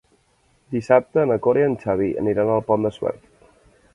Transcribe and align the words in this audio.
Dissabte 0.75 1.25
na 1.31 1.37
Cora 1.47 1.61
i 1.61 1.65
en 1.67 1.77
Xavi 1.85 2.09
aniran 2.23 2.51
al 2.57 2.65
Pont 2.71 2.87
de 2.87 2.95
Suert. 2.99 3.29